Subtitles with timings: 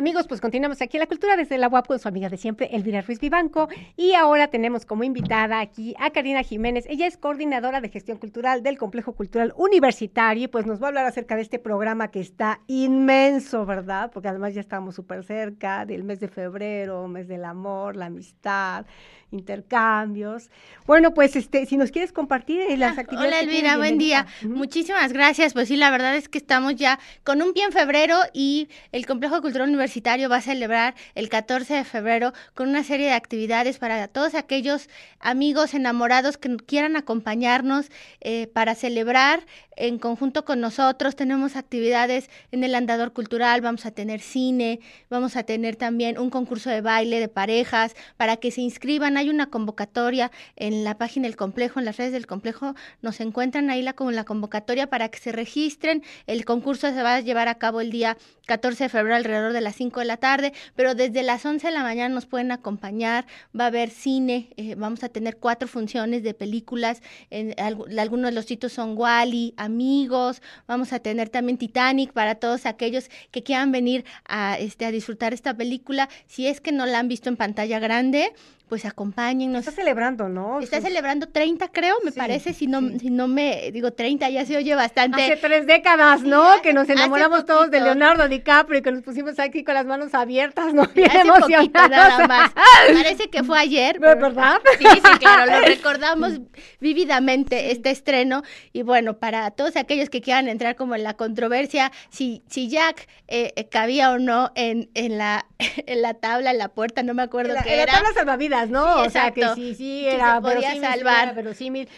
[0.00, 2.74] Amigos, pues continuamos aquí en la cultura desde la UAP con su amiga de siempre,
[2.74, 3.68] Elvira Ruiz Vivanco.
[3.98, 6.86] Y ahora tenemos como invitada aquí a Karina Jiménez.
[6.88, 10.88] Ella es coordinadora de gestión cultural del Complejo Cultural Universitario y pues nos va a
[10.88, 14.10] hablar acerca de este programa que está inmenso, ¿verdad?
[14.10, 18.86] Porque además ya estamos súper cerca del mes de febrero, mes del amor, la amistad
[19.32, 20.50] intercambios.
[20.86, 23.32] Bueno, pues este, si nos quieres compartir eh, las ah, actividades.
[23.32, 24.26] Hola Elvira, buen día.
[24.42, 25.52] Muchísimas gracias.
[25.52, 29.06] Pues sí, la verdad es que estamos ya con un pie en febrero y el
[29.06, 29.89] Complejo Cultural Universitario
[30.28, 34.88] va a celebrar el 14 de febrero con una serie de actividades para todos aquellos
[35.18, 37.90] amigos enamorados que quieran acompañarnos
[38.20, 41.16] eh, para celebrar en conjunto con nosotros.
[41.16, 46.30] Tenemos actividades en el andador cultural, vamos a tener cine, vamos a tener también un
[46.30, 51.26] concurso de baile de parejas para que se inscriban hay una convocatoria en la página
[51.26, 55.18] del complejo, en las redes del complejo, nos encuentran ahí la, la convocatoria para que
[55.18, 56.02] se registren.
[56.26, 59.60] El concurso se va a llevar a cabo el día 14 de febrero alrededor de
[59.60, 63.24] las 5 de la tarde, pero desde las 11 de la mañana nos pueden acompañar,
[63.58, 67.00] va a haber cine, eh, vamos a tener cuatro funciones de películas,
[67.30, 72.66] en, algunos de los sitios son Wally, Amigos, vamos a tener también Titanic para todos
[72.66, 76.98] aquellos que quieran venir a, este, a disfrutar esta película, si es que no la
[76.98, 78.34] han visto en pantalla grande,
[78.70, 79.66] pues acompáñennos.
[79.66, 80.60] Está celebrando, ¿no?
[80.60, 84.56] Está celebrando 30, creo, me parece, si no, si no me, digo 30, ya se
[84.56, 85.24] oye bastante.
[85.24, 86.62] Hace tres décadas, ¿no?
[86.62, 90.14] que nos enamoramos todos de Leonardo DiCaprio y que nos pusimos aquí con las manos
[90.14, 90.86] abiertas, ¿no?
[90.94, 91.90] Bien emocionados.
[91.90, 92.52] nada más.
[92.94, 93.98] Parece que fue ayer.
[93.98, 94.60] ¿Verdad?
[94.78, 96.40] Sí, sí, claro, lo recordamos
[96.80, 101.92] vívidamente este estreno y bueno, para todos aquellos que quieran entrar como en la controversia,
[102.08, 106.58] si, si Jack eh, eh, cabía o no en, en, la, en la tabla, en
[106.58, 107.82] la puerta, no me acuerdo qué era.
[107.82, 109.02] En la tabla salvavidas ¿no?
[109.02, 111.34] o sea que sí, sí, era podía salvar.
[111.34, 111.88] verosímil.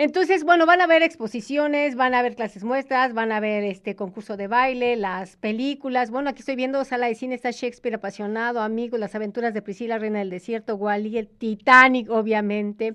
[0.00, 3.96] Entonces, bueno, van a haber exposiciones, van a haber clases muestras, van a haber este
[3.96, 6.12] concurso de baile, las películas.
[6.12, 9.98] Bueno, aquí estoy viendo sala de cine, está Shakespeare apasionado, amigos, las aventuras de Priscila,
[9.98, 12.94] Reina del Desierto, Wally, el Titanic, obviamente.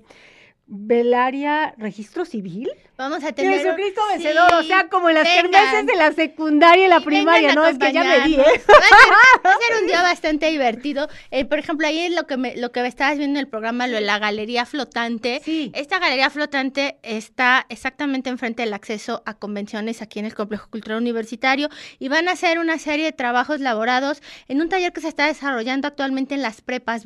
[0.66, 2.70] Velaria, registro civil.
[2.96, 3.60] Vamos a tener.
[3.60, 7.66] Jesucristo vencedor, o sea, como en las kermeses de la secundaria y la primaria, ¿no?
[7.66, 8.38] Es que ya me di, ¿eh?
[8.40, 11.08] Va a, ser, un día bastante divertido.
[11.30, 13.86] Eh, por ejemplo, ahí es lo que me, lo que estabas viendo en el programa,
[13.88, 15.42] lo de la galería flotante.
[15.44, 15.70] Sí.
[15.74, 20.98] Esta galería flotante está exactamente enfrente del acceso a convenciones aquí en el Complejo Cultural
[20.98, 25.08] Universitario y van a hacer una serie de trabajos elaborados en un taller que se
[25.08, 27.04] está desarrollando actualmente en las prepas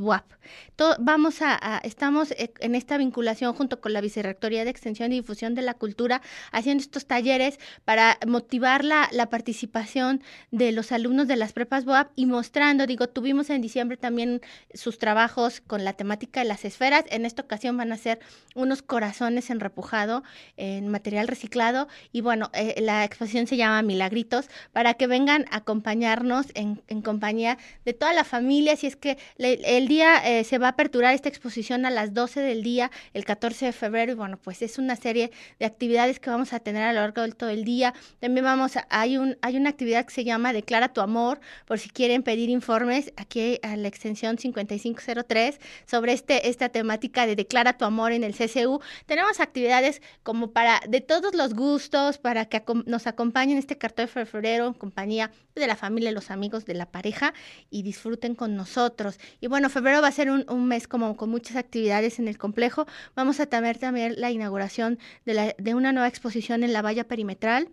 [1.01, 5.57] Vamos a, estamos eh, en esta vinculación junto con la Vicerrectoría de Extensión y Difusión
[5.57, 6.23] de la Cultura,
[6.53, 10.23] haciendo estos talleres para motivar la, la participación
[10.53, 14.41] de los alumnos de las prepas BOAP y mostrando, digo, tuvimos en diciembre también
[14.73, 18.21] sus trabajos con la temática de las esferas, en esta ocasión van a ser
[18.55, 20.23] unos corazones en repujado,
[20.57, 25.57] en material reciclado, y bueno, eh, la exposición se llama Milagritos, para que vengan a
[25.57, 30.59] acompañarnos en, en compañía de toda la familia, si es que el día eh, se
[30.59, 34.39] va aperturar esta exposición a las 12 del día, el 14 de febrero, y bueno,
[34.39, 37.51] pues es una serie de actividades que vamos a tener a lo largo del todo
[37.51, 37.95] el día.
[38.21, 41.79] También vamos a, hay, un, hay una actividad que se llama Declara tu amor, por
[41.79, 47.77] si quieren pedir informes, aquí a la extensión 5503, sobre este, esta temática de Declara
[47.77, 48.81] tu amor en el CCU.
[49.07, 54.13] Tenemos actividades como para, de todos los gustos, para que nos acompañen este cartón de
[54.13, 57.35] febrero en compañía de la familia, los amigos, de la pareja
[57.71, 59.19] y disfruten con nosotros.
[59.41, 62.87] Y bueno, febrero va a ser un mes como con muchas actividades en el complejo.
[63.15, 67.05] Vamos a tener también la inauguración de la de una nueva exposición en la valla
[67.05, 67.69] perimetral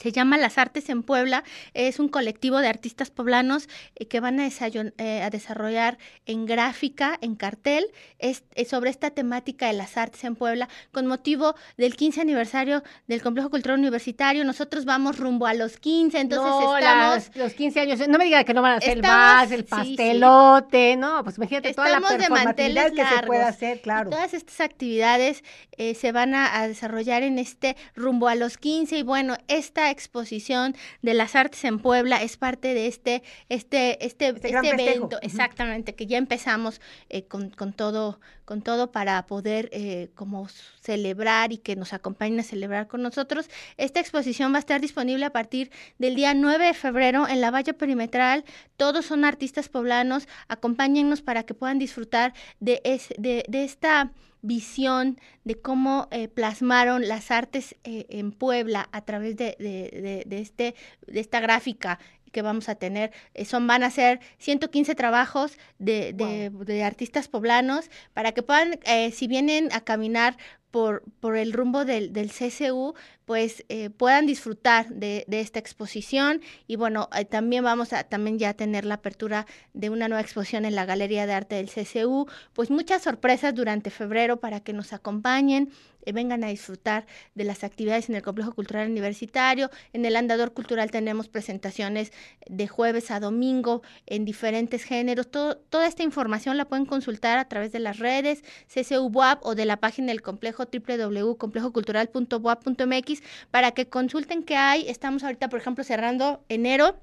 [0.00, 1.44] se llama Las Artes en Puebla,
[1.74, 7.18] es un colectivo de artistas poblanos eh, que van a, eh, a, desarrollar en gráfica,
[7.20, 7.86] en cartel,
[8.18, 13.22] es, sobre esta temática de las artes en Puebla, con motivo del 15 aniversario del
[13.22, 14.44] Complejo Cultural Universitario.
[14.44, 17.30] Nosotros vamos rumbo a los 15, entonces estamos...
[17.34, 21.22] los 15 años, no me diga que no van a hacer más, el pastelote, no,
[21.22, 24.10] pues imagínate toda la performatividad que se puede hacer, claro.
[24.10, 25.44] todas estas actividades
[25.76, 29.81] eh, se van a, a desarrollar en este rumbo a los 15 y bueno, esta
[29.90, 35.18] exposición de las artes en Puebla es parte de este, este, este, este, este evento,
[35.22, 40.48] exactamente, que ya empezamos eh, con, con, todo, con todo para poder eh, como
[40.80, 43.48] celebrar y que nos acompañen a celebrar con nosotros.
[43.76, 47.50] Esta exposición va a estar disponible a partir del día 9 de febrero en la
[47.50, 48.44] valla perimetral.
[48.76, 50.28] Todos son artistas poblanos.
[50.48, 52.80] Acompáñennos para que puedan disfrutar de,
[53.18, 59.36] de, de esta visión de cómo eh, plasmaron las artes eh, en Puebla a través
[59.36, 60.74] de, de, de, este,
[61.06, 61.98] de esta gráfica
[62.32, 63.12] que vamos a tener.
[63.34, 68.80] Eh, son, van a ser 115 trabajos de, de, de artistas poblanos para que puedan,
[69.12, 70.36] si vienen a caminar
[70.72, 76.40] por, por el rumbo del, del CCU, pues eh, puedan disfrutar de, esta exposición.
[76.66, 80.64] Y bueno, eh, también vamos a también ya tener la apertura de una nueva exposición
[80.64, 84.92] en la Galería de Arte del CCU, pues muchas sorpresas durante febrero para que nos
[84.92, 85.70] acompañen,
[86.10, 89.70] vengan a disfrutar de las actividades en el Complejo Cultural Universitario.
[89.92, 92.12] En el Andador Cultural tenemos presentaciones
[92.48, 95.30] de jueves a domingo en diferentes géneros.
[95.30, 99.76] toda esta información la pueden consultar a través de las redes CCUBUAP o de la
[99.76, 104.88] página del complejo www.complejocultural.boap.mx para que consulten qué hay.
[104.88, 106.96] Estamos ahorita, por ejemplo, cerrando enero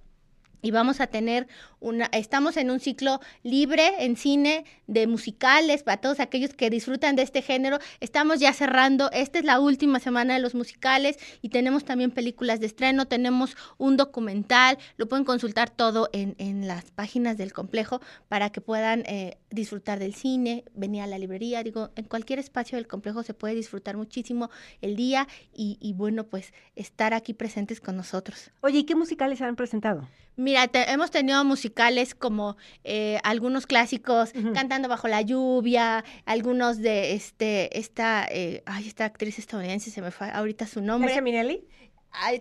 [0.61, 1.47] y vamos a tener
[1.79, 7.15] una, estamos en un ciclo libre en cine de musicales para todos aquellos que disfrutan
[7.15, 7.79] de este género.
[7.99, 12.59] Estamos ya cerrando, esta es la última semana de los musicales y tenemos también películas
[12.59, 18.01] de estreno, tenemos un documental, lo pueden consultar todo en, en las páginas del complejo
[18.27, 22.77] para que puedan eh, disfrutar del cine, venir a la librería, digo, en cualquier espacio
[22.77, 24.49] del complejo se puede disfrutar muchísimo
[24.81, 28.51] el día y, y bueno, pues estar aquí presentes con nosotros.
[28.61, 30.07] Oye, ¿y qué musicales han presentado?
[30.49, 37.77] Mira, hemos tenido musicales como eh, algunos clásicos, Cantando bajo la lluvia, algunos de este,
[37.77, 41.09] esta, eh, ay, esta actriz estadounidense, se me fue ahorita su nombre.
[41.09, 41.63] ¿Liza Minnelli?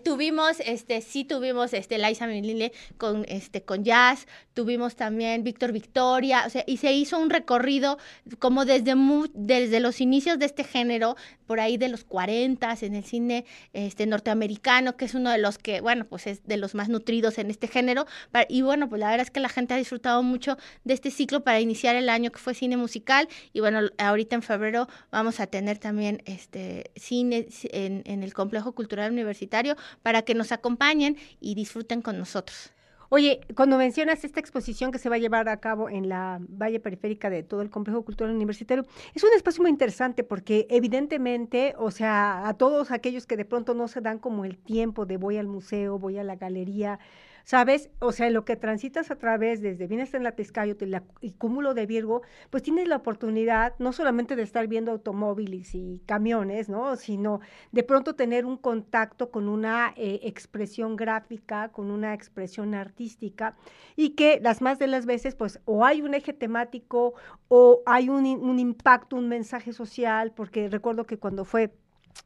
[0.05, 6.44] Tuvimos, este, sí tuvimos, este, Liza Minnelli con, este, con jazz, tuvimos también Víctor Victoria,
[6.47, 7.99] o sea, y se hizo un recorrido
[8.38, 8.94] como desde,
[9.35, 11.17] desde los inicios de este género,
[11.47, 15.59] por ahí de los 40 en el cine este, norteamericano, que es uno de los
[15.59, 18.06] que, bueno, pues es de los más nutridos en este género,
[18.49, 21.44] y bueno, pues la verdad es que la gente ha disfrutado mucho de este ciclo
[21.44, 25.47] para iniciar el año que fue cine musical, y bueno, ahorita en febrero vamos a
[25.47, 29.57] tener también este cine en, en el Complejo Cultural Universitario
[30.02, 32.72] para que nos acompañen y disfruten con nosotros.
[33.10, 36.78] Oye, cuando mencionas esta exposición que se va a llevar a cabo en la valle
[36.78, 38.84] periférica de todo el complejo cultural universitario,
[39.14, 43.72] es un espacio muy interesante porque evidentemente, o sea, a todos aquellos que de pronto
[43.72, 46.99] no se dan como el tiempo de voy al museo, voy a la galería,
[47.48, 47.88] ¿sabes?
[47.98, 50.76] O sea, lo que transitas a través desde vienes en la Tezcayo
[51.22, 56.02] y Cúmulo de Virgo, pues tienes la oportunidad no solamente de estar viendo automóviles y
[56.04, 56.94] camiones, ¿no?
[56.96, 57.40] Sino
[57.72, 63.56] de pronto tener un contacto con una eh, expresión gráfica, con una expresión artística
[63.96, 67.14] y que las más de las veces, pues, o hay un eje temático
[67.48, 71.72] o hay un impacto, un mensaje social, porque recuerdo que cuando fue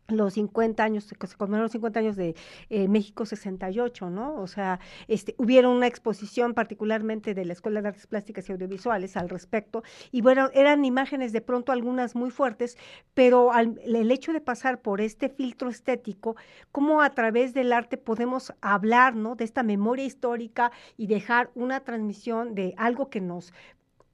[0.09, 2.35] los 50 años, se conmemoraron los 50 años de
[2.71, 4.35] eh, México 68, ¿no?
[4.35, 9.17] O sea, este, hubieron una exposición particularmente de la Escuela de Artes Plásticas y Audiovisuales
[9.17, 12.77] al respecto, y bueno, eran imágenes de pronto algunas muy fuertes,
[13.15, 16.37] pero el hecho de pasar por este filtro estético,
[16.71, 19.35] cómo a través del arte podemos hablar, ¿no?
[19.35, 23.53] De esta memoria histórica y dejar una transmisión de algo que nos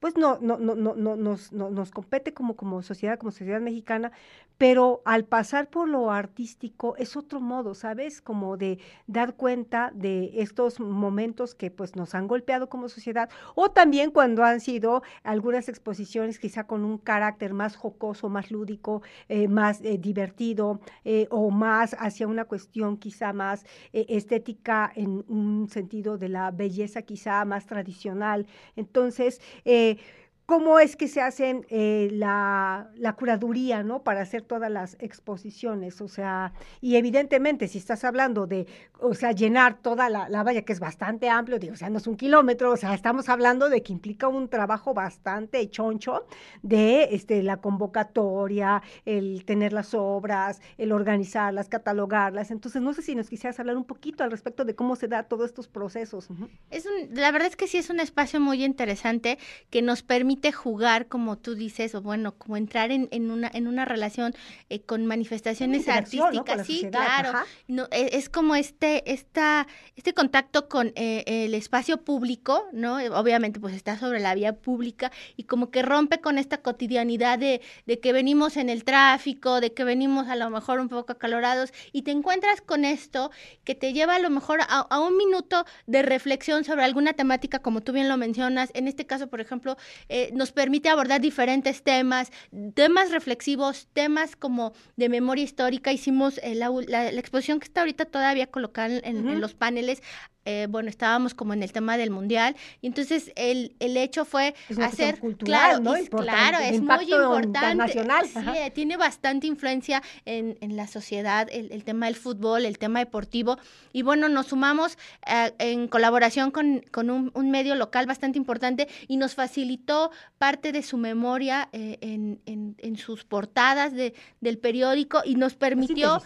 [0.01, 3.61] pues no, no, no, no, no, nos, no, nos compete como, como sociedad, como sociedad
[3.61, 4.13] mexicana,
[4.57, 8.21] pero al pasar por lo artístico es otro modo, ¿sabes?
[8.21, 13.71] Como de dar cuenta de estos momentos que pues nos han golpeado como sociedad, o
[13.71, 19.49] también cuando han sido algunas exposiciones quizá con un carácter más jocoso, más lúdico, eh,
[19.49, 26.19] más eh, divertido, eh, o más hacia una cuestión quizá más estética en un sentido
[26.19, 28.47] de la belleza quizá más tradicional.
[28.77, 30.01] Entonces, eh, que
[30.49, 34.03] cómo es que se hacen eh, la, curaduría, ¿no?
[34.03, 38.67] Para hacer todas las exposiciones, o sea, y evidentemente si estás hablando de,
[38.99, 41.99] o sea, llenar toda la, la, valla, que es bastante amplio, digo, o sea, no
[41.99, 46.25] es un kilómetro, o sea, estamos hablando de que implica un trabajo bastante choncho
[46.63, 53.15] de este, la convocatoria, el tener las obras, el organizarlas, catalogarlas, entonces no sé si
[53.15, 56.31] nos quisieras hablar un poquito al respecto de cómo se da todos estos procesos.
[56.71, 60.38] Es un, la verdad es que sí es un espacio muy interesante que nos permite
[60.53, 64.35] jugar, como tú dices, o bueno, como entrar en, en una, en una relación
[64.69, 66.67] eh, con manifestaciones artísticas.
[66.67, 67.33] sí, claro.
[67.67, 69.67] No, e, es, como este, esta,
[69.97, 72.99] este contacto con eh, el espacio público, ¿no?
[73.01, 77.39] Eh, obviamente, pues está sobre la vía pública y como que rompe con esta cotidianidad
[77.39, 81.13] de, de que venimos en el tráfico, de que venimos a lo mejor un poco
[81.13, 83.31] acalorados y te encuentras con esto
[83.65, 87.59] que te lleva a lo mejor a, a un minuto de reflexión sobre alguna temática,
[87.59, 88.71] como tú bien lo mencionas.
[88.75, 89.77] En este caso, por ejemplo,
[90.09, 92.31] eh, nos permite abordar diferentes temas,
[92.75, 95.93] temas reflexivos, temas como de memoria histórica.
[95.93, 100.03] Hicimos eh, la, la, exposición que está ahorita todavía colocada en, en los paneles,
[100.51, 104.55] eh, bueno, estábamos como en el tema del mundial, y entonces el, el hecho fue
[104.83, 105.93] hacer, claro, ¿no?
[105.93, 111.85] claro, es muy importante, sí, eh, tiene bastante influencia en, en la sociedad, el, el,
[111.85, 113.59] tema del fútbol, el tema deportivo,
[113.93, 118.89] y bueno, nos sumamos eh, en colaboración con, con un, un, medio local bastante importante
[119.07, 125.23] y nos facilitó parte de su memoria eh, en, en, sus portadas de, del periódico
[125.25, 126.21] y nos permitió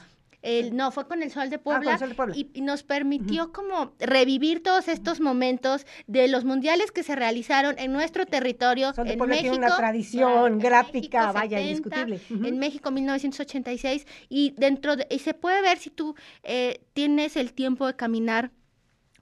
[0.72, 1.99] no, fue con el Sol de ah, Puebla,
[2.34, 7.92] Y, nos permitió como revivir todos estos momentos de los mundiales que se realizaron en
[7.92, 9.54] nuestro territorio, en México.
[9.54, 12.20] una tradición gráfica, vaya, indiscutible.
[12.28, 17.52] En México 1986 y dentro de, y se puede ver si tú eh, tienes el
[17.52, 18.50] tiempo de caminar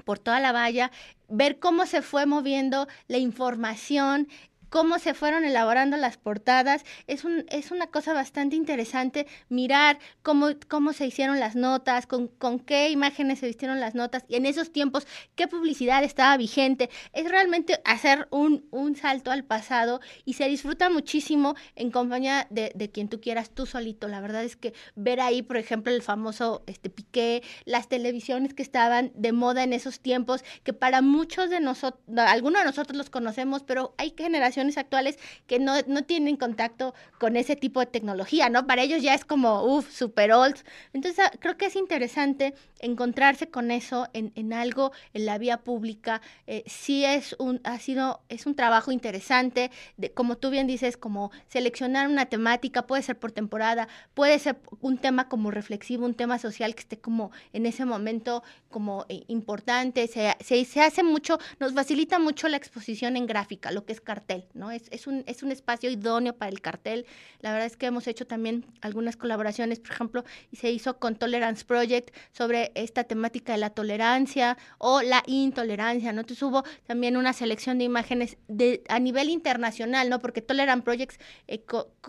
[0.05, 0.91] por toda la valla,
[1.29, 4.29] ver cómo se fue moviendo la información,
[4.71, 6.85] cómo se fueron elaborando las portadas.
[7.07, 12.29] Es, un, es una cosa bastante interesante mirar cómo, cómo se hicieron las notas, con,
[12.29, 16.89] con qué imágenes se vistieron las notas y en esos tiempos qué publicidad estaba vigente.
[17.13, 22.73] Es realmente hacer un, un salto al pasado y se disfruta muchísimo en compañía de,
[22.75, 24.09] de, quien tú quieras, tú solito.
[24.09, 28.63] La verdad es que ver ahí, por ejemplo, el famoso este, Piqué, las televisiones que
[28.63, 33.11] estaban de moda en esos tiempos, que para muchos de nosotros, algunos de nosotros los
[33.11, 38.49] conocemos, pero hay generaciones actuales que no, no tienen contacto con ese tipo de tecnología,
[38.49, 38.67] ¿no?
[38.67, 40.57] Para ellos ya es como, uff, super old.
[40.93, 45.59] Entonces, ah, creo que es interesante encontrarse con eso en, en algo en la vía
[45.59, 46.21] pública.
[46.47, 50.97] Eh, sí es un, ha sido, es un trabajo interesante, de, como tú bien dices,
[50.97, 56.15] como seleccionar una temática, puede ser por temporada, puede ser un tema como reflexivo, un
[56.15, 61.03] tema social que esté como en ese momento como eh, importante, se, se, se hace
[61.03, 64.45] mucho, nos facilita mucho la exposición en gráfica, lo que es cartel.
[64.55, 64.71] ¿No?
[64.71, 67.07] Es, es, un, es un espacio idóneo para el cartel.
[67.41, 71.65] La verdad es que hemos hecho también algunas colaboraciones, por ejemplo, se hizo con Tolerance
[71.65, 76.21] Project sobre esta temática de la tolerancia o la intolerancia, ¿no?
[76.21, 80.21] Entonces hubo también una selección de imágenes de, a nivel internacional, ¿no?
[80.21, 81.65] Porque Tolerance Projects eh,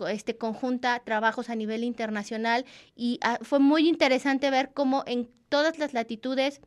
[0.08, 2.64] este, conjunta trabajos a nivel internacional
[2.96, 6.60] y ah, fue muy interesante ver cómo en todas las latitudes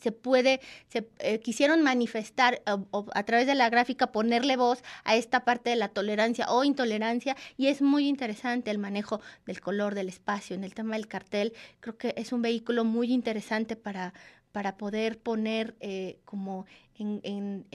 [0.00, 5.44] se puede, se eh, quisieron manifestar a través de la gráfica, ponerle voz a esta
[5.44, 10.08] parte de la tolerancia o intolerancia y es muy interesante el manejo del color, del
[10.08, 10.56] espacio.
[10.56, 14.12] En el tema del cartel, creo que es un vehículo muy interesante para,
[14.52, 16.66] para poder poner eh, como
[16.98, 17.66] en, en,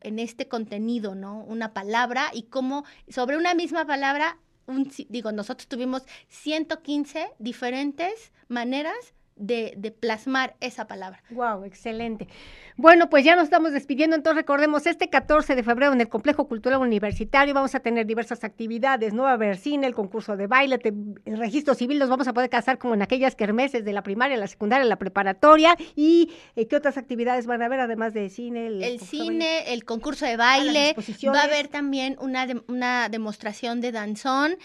[0.00, 1.44] en, este contenido, ¿no?
[1.44, 9.14] Una palabra y cómo sobre una misma palabra, un, digo, nosotros tuvimos 115 diferentes maneras
[9.42, 11.22] de, de, plasmar esa palabra.
[11.30, 12.28] Wow, excelente.
[12.76, 16.48] Bueno, pues ya nos estamos despidiendo, entonces recordemos, este 14 de febrero en el Complejo
[16.48, 19.24] Cultural Universitario vamos a tener diversas actividades, ¿no?
[19.24, 20.78] Va a haber cine, el concurso de baile,
[21.24, 24.36] el registro civil, nos vamos a poder casar como en aquellas kermeses de la primaria,
[24.36, 28.68] la secundaria, la preparatoria, y eh, ¿qué otras actividades van a haber además de cine?
[28.68, 30.94] El, cine, el concurso de baile,
[31.26, 34.56] va a haber también una, una demostración de danzón,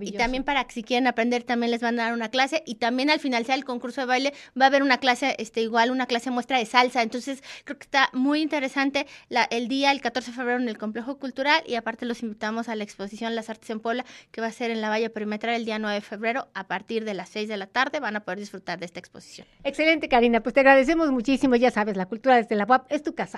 [0.00, 2.76] y también para que si quieren aprender también les van a dar una clase, y
[2.76, 4.25] también al final sea el concurso de baile,
[4.58, 7.84] va a haber una clase, este igual una clase muestra de salsa, entonces Creo que
[7.84, 11.74] está muy interesante la, el día, el 14 de febrero en el Complejo Cultural y
[11.74, 14.80] aparte los invitamos a la exposición Las Artes en Puebla que va a ser en
[14.80, 17.66] la Valla Perimetral el día 9 de febrero a partir de las 6 de la
[17.66, 18.00] tarde.
[18.00, 19.46] Van a poder disfrutar de esta exposición.
[19.64, 20.40] Excelente, Karina.
[20.42, 21.56] Pues te agradecemos muchísimo.
[21.56, 23.34] Ya sabes, la cultura desde la UAP es tu casa.